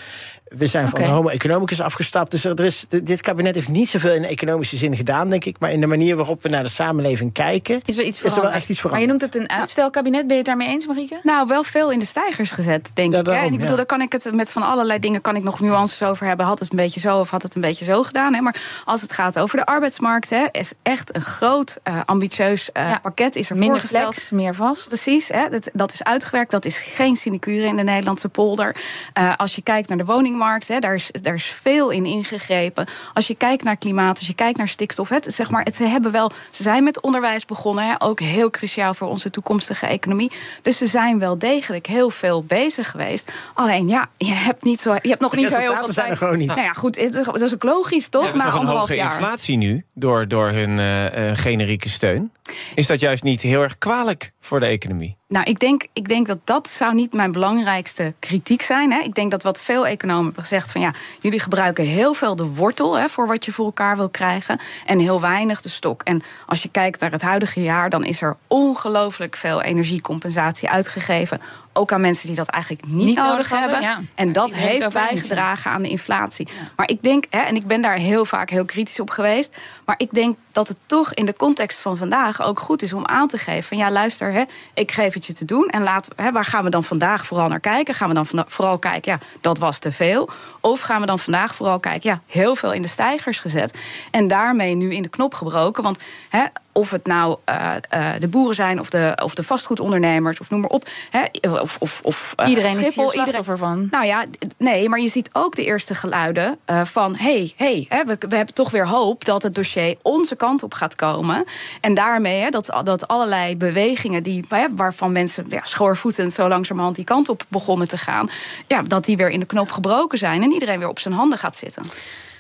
we 0.57 0.67
zijn 0.67 0.87
okay. 0.87 1.01
van 1.01 1.11
de 1.11 1.17
homo 1.17 1.29
economicus 1.29 1.81
afgestapt. 1.81 2.31
Dus 2.31 2.45
er 2.45 2.65
is, 2.65 2.85
dit 3.03 3.21
kabinet 3.21 3.55
heeft 3.55 3.69
niet 3.69 3.89
zoveel 3.89 4.15
in 4.15 4.25
economische 4.25 4.77
zin 4.77 4.97
gedaan, 4.97 5.31
denk 5.31 5.45
ik. 5.45 5.57
Maar 5.59 5.73
in 5.73 5.81
de 5.81 5.87
manier 5.87 6.17
waarop 6.17 6.43
we 6.43 6.49
naar 6.49 6.63
de 6.63 6.69
samenleving 6.69 7.33
kijken, 7.33 7.81
is 7.85 7.99
er, 7.99 8.05
iets 8.05 8.23
is 8.23 8.37
er 8.37 8.43
wel 8.43 8.51
echt 8.51 8.69
iets 8.69 8.81
veranderd. 8.81 8.91
Maar 8.91 9.01
je 9.01 9.07
noemt 9.07 9.21
het 9.21 9.35
een 9.35 9.59
uitstelkabinet. 9.59 10.21
Ben 10.21 10.31
je 10.31 10.37
het 10.37 10.47
daarmee 10.47 10.69
eens, 10.69 10.87
Marieke? 10.87 11.21
Nou, 11.23 11.47
wel 11.47 11.63
veel 11.63 11.91
in 11.91 11.99
de 11.99 12.05
stijgers 12.05 12.51
gezet, 12.51 12.91
denk 12.95 13.13
ja, 13.13 13.19
ik. 13.19 13.25
Daarom, 13.25 13.45
en 13.45 13.53
ik 13.53 13.59
bedoel, 13.59 13.71
ja. 13.71 13.77
daar 13.77 13.87
kan 13.87 14.01
ik 14.01 14.13
het 14.13 14.35
met 14.35 14.53
van 14.53 14.63
allerlei 14.63 14.99
dingen 14.99 15.21
kan 15.21 15.37
ik 15.37 15.43
nog 15.43 15.61
nuances 15.61 16.03
over 16.03 16.27
hebben. 16.27 16.47
Had 16.47 16.59
het 16.59 16.71
een 16.71 16.77
beetje 16.77 17.01
zo 17.01 17.19
of 17.19 17.31
had 17.31 17.43
het 17.43 17.55
een 17.55 17.61
beetje 17.61 17.85
zo 17.85 18.03
gedaan. 18.03 18.35
Hè? 18.35 18.41
Maar 18.41 18.83
als 18.85 19.01
het 19.01 19.13
gaat 19.13 19.39
over 19.39 19.59
de 19.59 19.67
arbeidsmarkt, 19.67 20.31
hè, 20.31 20.47
is 20.51 20.73
echt 20.83 21.15
een 21.15 21.23
groot, 21.23 21.79
uh, 21.89 22.01
ambitieus 22.05 22.71
uh, 22.73 22.83
ja. 22.83 22.99
pakket. 22.99 23.37
Is 23.37 23.51
er 23.51 23.57
Minder 23.57 23.71
voorgesteld. 23.71 24.15
flex, 24.15 24.31
meer 24.31 24.55
vast. 24.55 24.89
Precies, 24.89 25.29
hè, 25.29 25.49
dat, 25.49 25.71
dat 25.73 25.93
is 25.93 26.05
uitgewerkt. 26.05 26.51
Dat 26.51 26.65
is 26.65 26.77
geen 26.79 27.17
sinecure 27.17 27.67
in 27.67 27.77
de 27.77 27.83
Nederlandse 27.83 28.29
polder. 28.29 28.70
Uh, 29.19 29.37
als 29.37 29.55
je 29.55 29.63
kijkt 29.63 29.89
naar 29.89 29.99
de 29.99 30.05
woningmarkt, 30.05 30.69
hè, 30.69 30.79
daar 30.79 30.95
is 30.95 31.11
daar 31.23 31.35
is 31.35 31.45
veel 31.45 31.91
in 31.91 32.05
ingegrepen. 32.05 32.87
Als 33.15 33.27
je 33.27 33.35
kijkt 33.35 33.63
naar 33.65 33.77
klimaat, 33.77 34.19
als 34.19 34.27
je 34.27 34.35
kijkt 34.35 34.59
naar 34.59 34.69
stikstof, 34.69 35.09
het, 35.09 35.35
zeg 35.35 35.51
maar, 35.51 35.65
het, 35.65 35.77
ze 35.77 35.85
hebben 35.85 36.13
wel, 36.13 36.31
ze 36.51 36.63
zijn 36.63 36.85
met 36.85 37.01
onderwijs 37.01 37.45
begonnen, 37.45 37.87
hè, 37.87 37.95
ook 37.99 38.21
heel 38.21 38.51
cruciaal 38.51 38.95
voor 38.95 39.09
onze 39.09 39.31
toekomstige 39.31 39.87
economie. 39.87 40.33
Dus 40.63 40.79
ze 40.79 40.87
zijn 40.87 41.19
wel 41.19 41.39
degelijk 41.39 41.87
heel 41.87 42.11
veel 42.11 42.45
bezig 42.45 42.91
geweest. 42.91 43.33
Alleen 43.55 43.89
ja, 43.89 44.09
je 44.17 44.33
hebt 44.33 44.65
niet 44.65 44.81
zo, 44.81 44.95
je 45.03 45.09
hebt 45.09 45.21
nog 45.21 45.31
De 45.31 45.37
niet 45.37 45.49
zo 45.49 45.57
heel 45.57 45.75
veel 45.75 45.87
resultaten 45.87 45.95
zijn 45.95 46.07
tijd. 46.07 46.21
er 46.21 46.27
gewoon 46.27 46.39
niet. 46.39 46.49
Nou 46.49 46.63
ja, 46.63 46.73
goed, 46.73 46.97
het, 46.97 47.13
dat 47.13 47.43
is 47.43 47.55
ook 47.55 47.63
logisch, 47.63 48.09
toch? 48.09 48.21
We 48.21 48.29
hebben 48.29 48.45
Na 48.45 48.51
toch 48.51 48.61
een 48.61 48.67
anderhalf 48.67 48.89
hoge 48.89 49.01
jaar. 49.01 49.13
inflatie 49.13 49.57
nu 49.57 49.85
door, 49.95 50.29
door 50.29 50.49
hun 50.49 50.79
uh, 50.79 51.37
generieke 51.37 51.89
steun. 51.89 52.33
Is 52.75 52.87
dat 52.87 53.01
juist 53.01 53.23
niet 53.23 53.43
heel 53.43 53.63
erg 53.63 53.79
kwalijk 53.79 54.33
voor 54.41 54.61
de 54.61 54.67
economie? 54.67 55.19
Nou, 55.31 55.45
ik 55.45 55.59
denk, 55.59 55.87
ik 55.93 56.09
denk 56.09 56.27
dat 56.27 56.39
dat 56.45 56.69
zou 56.69 56.95
niet 56.95 57.13
mijn 57.13 57.33
belangrijkste 57.33 58.15
kritiek 58.19 58.63
zijn. 58.63 58.93
Hè. 58.93 59.01
Ik 59.01 59.15
denk 59.15 59.31
dat 59.31 59.43
wat 59.43 59.61
veel 59.61 59.87
economen 59.87 60.25
hebben 60.25 60.43
gezegd 60.43 60.73
van 60.73 60.81
ja, 60.81 60.93
jullie 61.21 61.41
gebruiken 61.41 61.85
heel 61.85 62.15
veel 62.15 62.37
de 62.37 62.45
wortel 62.45 62.99
hè, 62.99 63.09
voor 63.09 63.27
wat 63.27 63.45
je 63.45 63.53
voor 63.53 63.65
elkaar 63.65 63.97
wil 63.97 64.09
krijgen 64.09 64.61
en 64.87 64.99
heel 64.99 65.21
weinig 65.21 65.61
de 65.61 65.69
stok. 65.69 66.03
En 66.03 66.23
als 66.47 66.63
je 66.63 66.69
kijkt 66.69 67.01
naar 67.01 67.11
het 67.11 67.23
huidige 67.23 67.63
jaar, 67.63 67.91
dan 67.91 68.05
is 68.05 68.23
er 68.23 68.37
ongelooflijk 68.47 69.37
veel 69.37 69.63
energiecompensatie 69.63 70.69
uitgegeven. 70.69 71.41
Ook 71.73 71.93
aan 71.93 72.01
mensen 72.01 72.27
die 72.27 72.37
dat 72.37 72.49
eigenlijk 72.49 72.87
niet, 72.87 73.07
Niet 73.07 73.17
nodig, 73.17 73.31
nodig 73.33 73.51
hebben. 73.51 73.81
ja. 73.81 74.01
En 74.15 74.33
dat 74.33 74.55
heeft 74.55 74.93
bijgedragen 74.93 75.71
aan 75.71 75.83
de 75.83 75.89
inflatie. 75.89 76.49
Maar 76.77 76.89
ik 76.89 77.03
denk, 77.03 77.25
hè, 77.31 77.41
en 77.41 77.57
ik 77.57 77.67
ben 77.67 77.83
daar 77.83 77.97
heel 77.97 78.25
vaak 78.25 78.51
heel 78.51 78.65
kritisch 78.65 79.01
op 79.01 79.11
geweest. 79.11 79.57
Maar 79.85 79.95
ik 79.99 80.11
denk 80.11 80.37
dat 80.53 80.69
het 80.69 80.77
toch 80.87 81.15
in 81.15 81.27
de 81.27 81.35
context 81.37 81.81
van 81.81 81.97
vandaag 81.97 82.43
ook 82.43 82.61
goed 82.61 82.83
is 82.83 82.93
om 82.93 83.07
aan 83.07 83.29
te 83.29 83.39
geven: 83.39 83.63
van 83.63 83.77
ja, 83.77 83.91
luister, 83.91 84.33
hè, 84.33 84.43
ik 84.75 84.93
geef 84.93 85.15
het 85.15 85.20
te 85.21 85.45
doen. 85.45 85.69
En 85.69 85.83
laat, 85.83 86.09
hè, 86.17 86.33
waar 86.33 86.45
gaan 86.45 86.65
we 86.65 86.71
dan 86.71 86.85
vandaag 86.85 87.27
vooral 87.27 87.49
naar 87.49 87.61
kijken? 87.61 87.95
Gaan 87.95 88.09
we 88.09 88.15
dan 88.15 88.45
vooral 88.47 88.79
kijken, 88.79 89.13
ja, 89.13 89.19
dat 89.41 89.59
was 89.59 89.79
te 89.79 89.93
veel? 89.93 90.29
Of 90.61 90.81
gaan 90.81 91.01
we 91.01 91.07
dan 91.07 91.19
vandaag 91.19 91.55
vooral 91.55 91.79
kijken, 91.79 92.11
ja, 92.11 92.21
heel 92.27 92.55
veel 92.55 92.73
in 92.73 92.83
de 92.83 92.89
stijgers 92.89 93.41
gezet. 93.41 93.79
En 94.11 94.29
daarmee 94.29 94.75
nu 94.75 94.95
in 94.95 95.03
de 95.03 95.09
knop 95.09 95.35
gebroken. 95.35 95.83
Want 95.83 95.99
hè, 96.29 96.45
of 96.73 96.91
het 96.91 97.07
nou 97.07 97.39
uh, 97.49 97.73
uh, 97.95 98.11
de 98.19 98.29
boeren 98.29 98.55
zijn 98.55 98.81
of 98.81 98.91
de, 98.91 99.19
of 99.23 99.35
de 99.35 99.43
vastgoedondernemers, 99.43 100.41
of 100.41 100.51
noem 100.51 100.61
maar 100.61 100.71
op. 100.71 100.89
Hè, 101.11 101.25
of, 101.51 101.77
of, 101.79 102.01
of, 102.03 102.35
uh, 102.41 102.49
Iedereen 102.49 102.79
is 102.79 102.95
hier 102.95 103.09
slachtoffer 103.09 103.59
van. 103.59 103.89
Nou 103.91 104.05
ja, 104.05 104.25
nee, 104.57 104.89
maar 104.89 105.01
je 105.01 105.09
ziet 105.09 105.31
ook 105.33 105.57
de 105.57 105.65
eerste 105.65 105.95
geluiden 105.95 106.59
van... 106.83 107.17
hé, 107.17 107.53
hey, 107.57 107.87
hey, 107.89 108.05
we, 108.07 108.17
we 108.29 108.37
hebben 108.37 108.55
toch 108.55 108.71
weer 108.71 108.87
hoop 108.87 109.25
dat 109.25 109.43
het 109.43 109.55
dossier 109.55 109.97
onze 110.03 110.37
kant 110.37 110.63
op 110.63 110.75
gaat 110.75 110.95
komen. 110.95 111.45
En 111.81 111.95
daarmee 111.95 112.41
hè, 112.41 112.51
dat, 112.51 112.81
dat 112.85 113.09
allerlei 113.09 113.57
bewegingen... 113.57 114.23
Die, 114.23 114.45
hè, 114.49 114.67
waarvan 114.71 115.10
mensen 115.13 115.47
ja, 115.49 115.61
schoorvoetend 115.63 116.33
zo 116.33 116.49
langzamerhand 116.49 116.97
die 116.97 117.05
kant 117.05 117.29
op 117.29 117.43
begonnen 117.49 117.89
te 117.89 117.99
gaan... 117.99 118.31
Ja, 118.67 118.83
dat 118.83 119.05
die 119.05 119.17
weer 119.17 119.31
in 119.31 119.41
de 119.41 119.47
knop 119.47 119.71
gebroken 119.73 120.19
zijn 120.19 120.43
en 120.43 120.53
iedereen 120.53 120.79
weer 120.79 120.89
op 120.89 120.99
zijn 120.99 121.15
handen 121.15 121.39
gaat 121.39 121.57
zitten. 121.57 121.85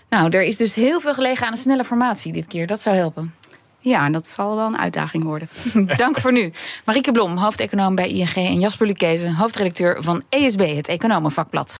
Nou, 0.08 0.30
er 0.30 0.42
is 0.42 0.56
dus 0.56 0.74
heel 0.74 1.00
veel 1.00 1.14
gelegen 1.14 1.46
aan 1.46 1.52
een 1.52 1.58
snelle 1.58 1.84
formatie 1.84 2.32
dit 2.32 2.46
keer. 2.46 2.66
Dat 2.66 2.82
zou 2.82 2.96
helpen. 2.96 3.34
Ja, 3.78 4.04
en 4.04 4.12
dat 4.12 4.26
zal 4.26 4.56
wel 4.56 4.66
een 4.66 4.78
uitdaging 4.78 5.22
worden. 5.22 5.48
Dank 5.96 6.20
voor 6.20 6.32
nu. 6.32 6.52
Marieke 6.84 7.12
Blom, 7.12 7.36
hoofdeconoom 7.36 7.94
bij 7.94 8.08
ING... 8.08 8.34
en 8.34 8.60
Jasper 8.60 8.86
Lucchese, 8.86 9.34
hoofdredacteur 9.34 10.02
van 10.02 10.22
ESB, 10.28 10.76
het 10.76 10.88
Economenvakblad. 10.88 11.79